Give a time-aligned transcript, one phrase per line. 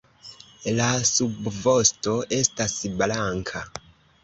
[0.79, 3.65] La subvosto estas blanka.